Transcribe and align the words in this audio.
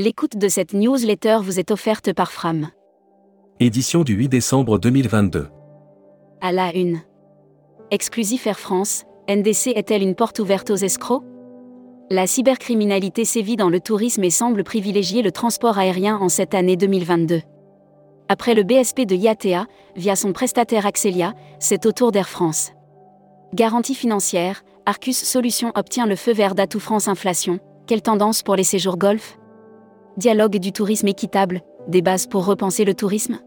L'écoute 0.00 0.36
de 0.36 0.46
cette 0.46 0.74
newsletter 0.74 1.38
vous 1.42 1.58
est 1.58 1.72
offerte 1.72 2.12
par 2.12 2.30
Fram. 2.30 2.68
Édition 3.58 4.04
du 4.04 4.14
8 4.14 4.28
décembre 4.28 4.78
2022. 4.78 5.48
À 6.40 6.52
la 6.52 6.72
une. 6.72 7.00
Exclusif 7.90 8.46
Air 8.46 8.60
France, 8.60 9.06
NDC 9.28 9.72
est-elle 9.74 10.02
une 10.02 10.14
porte 10.14 10.38
ouverte 10.38 10.70
aux 10.70 10.76
escrocs? 10.76 11.24
La 12.10 12.28
cybercriminalité 12.28 13.24
sévit 13.24 13.56
dans 13.56 13.70
le 13.70 13.80
tourisme 13.80 14.22
et 14.22 14.30
semble 14.30 14.62
privilégier 14.62 15.20
le 15.20 15.32
transport 15.32 15.78
aérien 15.78 16.16
en 16.18 16.28
cette 16.28 16.54
année 16.54 16.76
2022. 16.76 17.40
Après 18.28 18.54
le 18.54 18.62
BSP 18.62 19.00
de 19.00 19.16
IATA, 19.16 19.66
via 19.96 20.14
son 20.14 20.32
prestataire 20.32 20.86
Axelia, 20.86 21.34
c'est 21.58 21.86
au 21.86 21.90
tour 21.90 22.12
d'Air 22.12 22.28
France. 22.28 22.70
Garantie 23.52 23.96
financière, 23.96 24.62
Arcus 24.86 25.16
Solutions 25.16 25.72
obtient 25.74 26.06
le 26.06 26.14
feu 26.14 26.32
vert 26.32 26.54
d'Atout 26.54 26.78
France 26.78 27.08
Inflation. 27.08 27.58
Quelle 27.88 28.02
tendance 28.02 28.44
pour 28.44 28.54
les 28.54 28.62
séjours 28.62 28.96
golf? 28.96 29.37
Dialogue 30.18 30.56
du 30.56 30.72
tourisme 30.72 31.06
équitable, 31.06 31.60
des 31.86 32.02
bases 32.02 32.26
pour 32.26 32.44
repenser 32.44 32.84
le 32.84 32.92
tourisme 32.92 33.38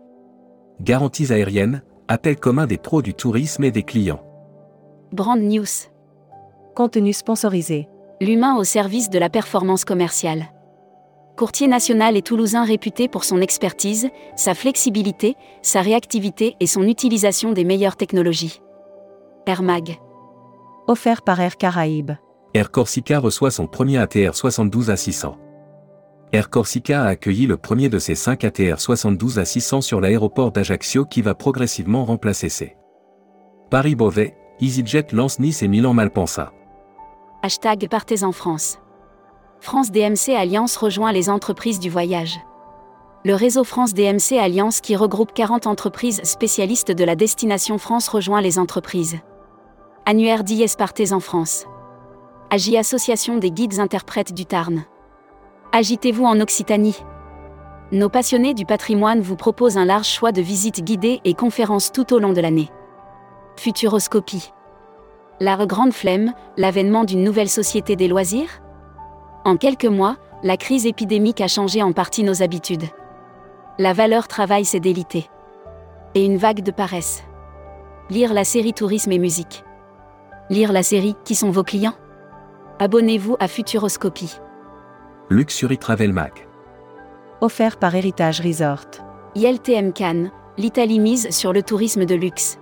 Garanties 0.80 1.34
aériennes, 1.34 1.84
appel 2.08 2.38
commun 2.38 2.66
des 2.66 2.78
pros 2.78 3.02
du 3.02 3.14
tourisme 3.14 3.66
et 3.66 3.72
des 3.72 3.84
clients. 3.84 4.24
Brand 5.12 5.38
News. 5.38 5.66
Contenu 6.74 7.12
sponsorisé. 7.12 7.90
L'humain 8.22 8.56
au 8.56 8.64
service 8.64 9.10
de 9.10 9.20
la 9.20 9.30
performance 9.30 9.84
commerciale. 9.84 10.46
Courtier 11.36 11.68
national 11.68 12.16
et 12.16 12.22
toulousain 12.22 12.64
réputé 12.64 13.10
pour 13.10 13.26
son 13.26 13.42
expertise, 13.42 14.08
sa 14.38 14.54
flexibilité, 14.54 15.36
sa 15.62 15.82
réactivité 15.82 16.56
et 16.62 16.68
son 16.68 16.84
utilisation 16.84 17.52
des 17.52 17.66
meilleures 17.66 17.98
technologies. 17.98 18.62
Air 19.46 19.62
Mag. 19.62 19.98
Offert 20.88 21.22
par 21.22 21.42
Air 21.42 21.58
Caraïbes. 21.58 22.14
Air 22.54 22.72
Corsica 22.72 23.20
reçoit 23.20 23.52
son 23.52 23.68
premier 23.68 23.98
ATR 23.98 24.36
72 24.36 24.90
à 24.90 24.96
600. 24.96 25.38
Air 26.34 26.50
Corsica 26.50 27.04
a 27.04 27.08
accueilli 27.08 27.46
le 27.46 27.58
premier 27.58 27.90
de 27.90 28.00
ses 28.00 28.16
5 28.16 28.46
ATR 28.46 28.80
72 28.80 29.38
à 29.38 29.44
600 29.44 29.82
sur 29.82 30.00
l'aéroport 30.00 30.54
d'Ajaccio 30.54 31.04
qui 31.04 31.22
va 31.22 31.36
progressivement 31.36 32.06
remplacer 32.06 32.48
ses. 32.48 32.78
Paris-Beauvais, 33.70 34.38
EasyJet 34.62 35.08
lance 35.12 35.40
Nice 35.40 35.62
et 35.62 35.68
Milan-Malpensa. 35.68 36.54
Hashtag 37.44 37.90
Partez 37.90 38.24
en 38.24 38.32
France. 38.32 38.80
France 39.60 39.92
DMC 39.92 40.34
Alliance 40.38 40.78
rejoint 40.78 41.12
les 41.12 41.30
entreprises 41.30 41.80
du 41.80 41.90
voyage. 41.90 42.40
Le 43.26 43.36
réseau 43.36 43.66
France 43.66 43.94
DMC 43.94 44.38
Alliance 44.40 44.80
qui 44.80 44.96
regroupe 44.96 45.34
40 45.34 45.68
entreprises 45.68 46.22
spécialistes 46.24 46.92
de 46.92 47.04
la 47.04 47.18
destination 47.18 47.78
France 47.78 48.08
rejoint 48.08 48.42
les 48.42 48.58
entreprises. 48.58 49.18
Annuaire 50.06 50.46
d'IS 50.46 50.76
Partez 50.78 51.12
en 51.12 51.20
France. 51.20 51.66
Agi 52.52 52.78
Association 52.78 53.38
des 53.38 53.52
guides 53.52 53.80
interprètes 53.80 54.34
du 54.34 54.46
Tarn. 54.46 54.86
Agitez-vous 55.74 56.26
en 56.26 56.42
Occitanie. 56.42 56.98
Nos 57.94 58.10
passionnés 58.10 58.54
du 58.54 58.66
patrimoine 58.66 59.22
vous 59.22 59.38
proposent 59.38 59.78
un 59.78 59.86
large 59.86 60.08
choix 60.08 60.34
de 60.34 60.42
visites 60.42 60.84
guidées 60.84 61.22
et 61.24 61.34
conférences 61.34 61.94
tout 61.94 62.14
au 62.14 62.20
long 62.20 62.34
de 62.34 62.42
l'année. 62.42 62.70
Futuroscopie. 63.56 64.52
La 65.40 65.66
grande 65.66 65.94
flemme, 65.94 66.34
l'avènement 66.58 67.06
d'une 67.06 67.24
nouvelle 67.24 67.48
société 67.48 67.96
des 67.96 68.10
loisirs? 68.10 68.62
En 69.46 69.56
quelques 69.56 69.86
mois, 69.86 70.18
la 70.44 70.58
crise 70.58 70.86
épidémique 70.86 71.40
a 71.40 71.48
changé 71.48 71.82
en 71.82 71.94
partie 71.94 72.24
nos 72.24 72.44
habitudes. 72.44 72.90
La 73.80 73.94
valeur 73.94 74.28
travail 74.28 74.66
s'est 74.66 74.82
délitée. 74.82 75.30
Et 76.16 76.26
une 76.26 76.36
vague 76.36 76.64
de 76.64 76.72
paresse. 76.72 77.24
Lire 78.10 78.34
la 78.34 78.44
série 78.44 78.74
Tourisme 78.74 79.14
et 79.14 79.20
musique. 79.20 79.64
Lire 80.50 80.74
la 80.74 80.84
série 80.84 81.16
Qui 81.24 81.34
sont 81.34 81.50
vos 81.50 81.64
clients? 81.64 81.96
Abonnez-vous 82.80 83.38
à 83.40 83.48
Futuroscopie. 83.48 84.36
Luxury 85.32 85.78
Travel 85.78 86.12
Mag. 86.12 86.34
Offert 87.40 87.78
par 87.78 87.96
Héritage 87.96 88.42
Resort. 88.42 88.88
ILTM 89.36 89.94
Cannes, 89.94 90.30
l'Italie 90.58 91.00
mise 91.00 91.30
sur 91.30 91.54
le 91.54 91.64
tourisme 91.64 92.04
de 92.04 92.16
luxe. 92.16 92.60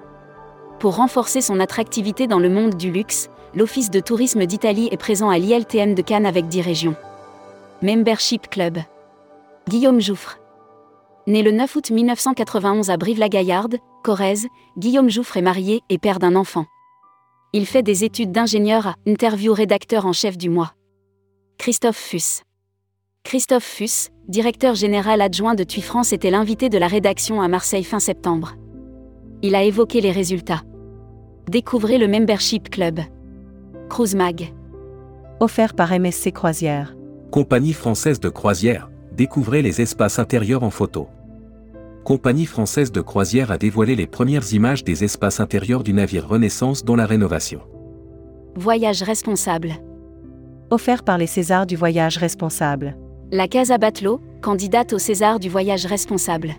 Pour 0.78 0.98
renforcer 0.98 1.42
son 1.42 1.60
attractivité 1.60 2.28
dans 2.28 2.38
le 2.38 2.48
monde 2.48 2.76
du 2.76 2.92
luxe, 2.92 3.32
l'Office 3.56 3.90
de 3.90 4.00
tourisme 4.00 4.46
d'Italie 4.46 4.88
est 4.92 4.98
présent 4.98 5.32
à 5.32 5.40
l'ILTM 5.40 5.96
de 5.96 6.04
Cannes 6.04 6.28
avec 6.28 6.48
10 6.48 6.62
régions. 6.62 6.96
Membership 7.82 8.52
Club. 8.52 8.78
Guillaume 9.68 10.00
Jouffre. 10.00 10.38
Né 11.26 11.42
le 11.42 11.50
9 11.50 11.76
août 11.76 11.90
1991 11.90 12.92
à 12.92 12.98
Brive-la-Gaillarde, 12.98 13.78
Corrèze, 14.04 14.46
Guillaume 14.78 15.10
Jouffre 15.10 15.38
est 15.38 15.42
marié 15.42 15.82
et 15.90 15.98
père 15.98 16.20
d'un 16.20 16.36
enfant. 16.36 16.68
Il 17.52 17.66
fait 17.66 17.82
des 17.82 18.04
études 18.04 18.32
d'ingénieur 18.32 18.86
à 18.86 18.96
Interview 19.08 19.56
rédacteur 19.56 20.06
en 20.06 20.14
chef 20.14 20.38
du 20.38 20.52
mois. 20.52 20.74
Christophe 21.58 21.98
Fuss. 21.98 22.44
Christophe 23.30 23.64
Fuss, 23.64 24.10
directeur 24.28 24.74
général 24.74 25.22
adjoint 25.22 25.54
de 25.54 25.64
TUI 25.64 25.84
France, 25.84 26.14
était 26.14 26.32
l'invité 26.32 26.68
de 26.68 26.80
la 26.80 26.88
rédaction 26.88 27.44
à 27.44 27.48
Marseille 27.48 27.84
fin 27.84 28.00
septembre. 28.00 28.56
Il 29.44 29.54
a 29.54 29.62
évoqué 29.62 30.02
les 30.02 30.10
résultats. 30.10 30.64
Découvrez 31.48 32.00
le 32.00 32.08
Membership 32.08 32.72
Club. 32.72 33.02
Cruise 33.88 34.16
Mag. 34.16 34.52
Offert 35.40 35.76
par 35.76 35.92
MSC 35.92 36.32
Croisière. 36.32 36.96
Compagnie 37.30 37.74
française 37.74 38.20
de 38.20 38.30
croisière, 38.30 38.90
découvrez 39.16 39.62
les 39.62 39.80
espaces 39.80 40.18
intérieurs 40.18 40.64
en 40.64 40.72
photo. 40.72 41.08
Compagnie 42.04 42.48
française 42.48 42.92
de 42.92 43.02
croisière 43.02 43.52
a 43.52 43.60
dévoilé 43.60 43.96
les 43.96 44.08
premières 44.08 44.54
images 44.54 44.84
des 44.84 45.04
espaces 45.04 45.40
intérieurs 45.40 45.84
du 45.84 45.94
navire 45.94 46.28
Renaissance 46.28 46.84
dont 46.84 46.96
la 46.96 47.06
rénovation. 47.06 47.62
Voyage 48.56 49.04
responsable. 49.04 49.74
Offert 50.72 51.04
par 51.04 51.20
les 51.20 51.28
Césars 51.28 51.68
du 51.68 51.76
voyage 51.76 52.18
responsable. 52.18 52.98
La 53.32 53.48
Casa 53.48 53.78
Batlló, 53.78 54.22
candidate 54.42 54.92
au 54.92 54.98
César 54.98 55.40
du 55.40 55.50
voyage 55.50 55.86
responsable. 55.86 56.56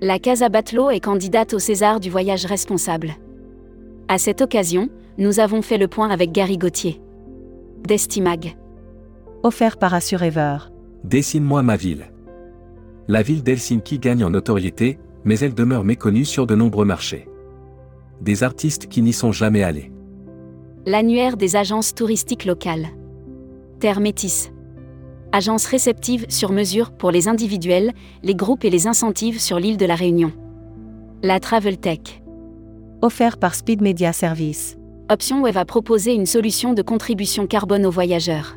La 0.00 0.20
Casa 0.20 0.48
Batlló 0.48 0.90
est 0.90 1.00
candidate 1.00 1.54
au 1.54 1.58
César 1.58 1.98
du 1.98 2.08
voyage 2.08 2.46
responsable. 2.46 3.14
À 4.06 4.18
cette 4.18 4.42
occasion, 4.42 4.90
nous 5.18 5.40
avons 5.40 5.60
fait 5.60 5.78
le 5.78 5.88
point 5.88 6.08
avec 6.10 6.30
Gary 6.30 6.56
Gauthier. 6.56 7.00
Destimag. 7.82 8.56
Offert 9.42 9.76
par 9.76 9.92
Assurever. 9.92 10.58
Dessine-moi 11.02 11.64
ma 11.64 11.74
ville. 11.74 12.12
La 13.08 13.22
ville 13.22 13.42
d'Helsinki 13.42 13.98
gagne 13.98 14.22
en 14.22 14.30
notoriété, 14.30 15.00
mais 15.24 15.40
elle 15.40 15.54
demeure 15.54 15.82
méconnue 15.82 16.24
sur 16.24 16.46
de 16.46 16.54
nombreux 16.54 16.84
marchés. 16.84 17.26
Des 18.20 18.44
artistes 18.44 18.86
qui 18.86 19.02
n'y 19.02 19.12
sont 19.12 19.32
jamais 19.32 19.64
allés. 19.64 19.90
L'annuaire 20.86 21.36
des 21.36 21.56
agences 21.56 21.92
touristiques 21.92 22.44
locales. 22.44 22.86
Terre 23.80 23.98
Métis. 23.98 24.52
Agence 25.34 25.64
réceptive 25.64 26.26
sur 26.28 26.52
mesure 26.52 26.90
pour 26.90 27.10
les 27.10 27.26
individuels, 27.26 27.92
les 28.22 28.34
groupes 28.34 28.66
et 28.66 28.70
les 28.70 28.86
incentives 28.86 29.40
sur 29.40 29.58
l'île 29.58 29.78
de 29.78 29.86
la 29.86 29.94
Réunion. 29.94 30.30
La 31.22 31.40
Travel 31.40 31.78
Tech. 31.78 32.22
Offert 33.00 33.38
par 33.38 33.54
Speed 33.54 33.80
Media 33.80 34.12
Service. 34.12 34.76
Option 35.10 35.40
Web 35.40 35.54
va 35.54 35.64
proposer 35.64 36.12
une 36.12 36.26
solution 36.26 36.74
de 36.74 36.82
contribution 36.82 37.46
carbone 37.46 37.86
aux 37.86 37.90
voyageurs. 37.90 38.56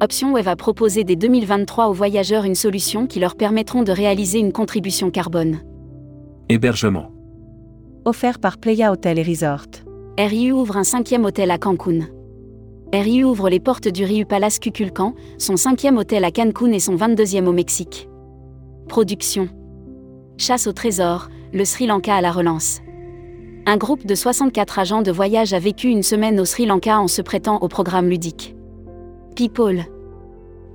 Option 0.00 0.32
Web 0.32 0.46
va 0.46 0.56
proposer 0.56 1.04
dès 1.04 1.14
2023 1.14 1.88
aux 1.88 1.92
voyageurs 1.92 2.44
une 2.44 2.54
solution 2.54 3.06
qui 3.06 3.20
leur 3.20 3.36
permettront 3.36 3.82
de 3.82 3.92
réaliser 3.92 4.38
une 4.38 4.52
contribution 4.52 5.10
carbone. 5.10 5.60
Hébergement. 6.48 7.12
Offert 8.06 8.38
par 8.38 8.56
Playa 8.56 8.92
Hotel 8.92 9.18
et 9.18 9.22
Resort. 9.22 9.68
RIU 10.18 10.52
ouvre 10.52 10.78
un 10.78 10.84
cinquième 10.84 11.26
hôtel 11.26 11.50
à 11.50 11.58
Cancun. 11.58 12.08
RIU 12.94 13.24
ouvre 13.24 13.48
les 13.48 13.58
portes 13.58 13.88
du 13.88 14.04
Riu 14.04 14.26
Palace 14.26 14.58
Cuculcan, 14.58 15.14
son 15.38 15.56
cinquième 15.56 15.96
hôtel 15.96 16.26
à 16.26 16.30
Cancun 16.30 16.72
et 16.72 16.78
son 16.78 16.94
22e 16.94 17.46
au 17.46 17.52
Mexique. 17.52 18.06
Production. 18.86 19.48
Chasse 20.36 20.66
au 20.66 20.72
trésor, 20.72 21.30
le 21.54 21.64
Sri 21.64 21.86
Lanka 21.86 22.14
à 22.14 22.20
la 22.20 22.30
relance. 22.30 22.80
Un 23.64 23.78
groupe 23.78 24.04
de 24.04 24.14
64 24.14 24.78
agents 24.78 25.00
de 25.00 25.10
voyage 25.10 25.54
a 25.54 25.58
vécu 25.58 25.88
une 25.88 26.02
semaine 26.02 26.38
au 26.38 26.44
Sri 26.44 26.66
Lanka 26.66 27.00
en 27.00 27.08
se 27.08 27.22
prêtant 27.22 27.60
au 27.62 27.68
programme 27.68 28.10
ludique. 28.10 28.54
People. 29.36 29.86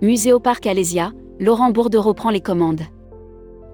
Muséoparc 0.02 0.66
Alésia, 0.66 1.12
Laurent 1.40 1.70
Bourdereau 1.70 2.16
prend 2.16 2.32
les 2.32 2.42
commandes. 2.42 2.82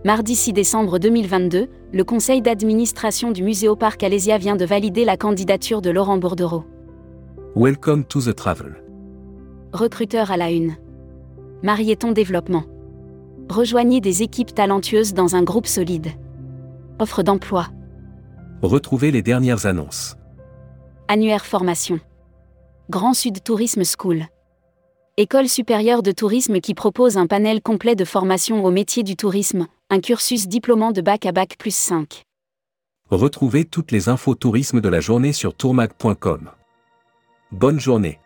Mardi 0.04 0.36
6 0.36 0.52
décembre 0.52 1.00
2022, 1.00 1.70
le 1.94 2.04
conseil 2.04 2.42
d'administration 2.42 3.32
du 3.32 3.42
Muséoparc 3.42 4.04
Alésia 4.04 4.38
vient 4.38 4.58
de 4.58 4.66
valider 4.66 5.06
la 5.06 5.16
candidature 5.16 5.82
de 5.82 5.92
Laurent 5.92 6.18
Bourdereau. 6.18 6.66
Welcome 7.56 8.06
to 8.06 8.20
the 8.20 8.34
travel. 8.34 8.74
Recruteur 9.74 10.32
à 10.32 10.38
la 10.38 10.50
une. 10.50 10.76
Marieton 11.62 12.12
Développement. 12.12 12.64
Rejoignez 13.48 14.02
des 14.02 14.24
équipes 14.24 14.56
talentueuses 14.56 15.14
dans 15.14 15.36
un 15.36 15.44
groupe 15.44 15.68
solide. 15.68 16.08
Offre 16.98 17.22
d'emploi. 17.22 17.68
Retrouvez 18.64 19.12
les 19.12 19.22
dernières 19.22 19.68
annonces. 19.68 20.18
Annuaire 21.08 21.46
formation. 21.46 22.00
Grand 22.90 23.14
Sud 23.14 23.44
Tourisme 23.44 23.84
School. 23.84 24.24
École 25.18 25.48
supérieure 25.48 26.02
de 26.02 26.12
tourisme 26.12 26.60
qui 26.60 26.74
propose 26.74 27.18
un 27.18 27.28
panel 27.28 27.62
complet 27.62 27.96
de 27.96 28.04
formation 28.04 28.66
au 28.66 28.72
métier 28.72 29.04
du 29.04 29.16
tourisme, 29.16 29.68
un 29.92 30.00
cursus 30.00 30.48
diplômant 30.48 30.92
de 30.92 31.02
bac 31.02 31.28
à 31.28 31.32
bac 31.32 31.58
plus 31.60 31.76
5. 31.76 32.24
Retrouvez 33.12 33.66
toutes 33.66 33.92
les 33.92 34.10
infos 34.10 34.34
tourisme 34.34 34.82
de 34.82 34.90
la 34.90 35.02
journée 35.02 35.34
sur 35.34 35.54
tourmag.com. 35.54 36.50
Bonne 37.54 37.80
journée. 37.80 38.20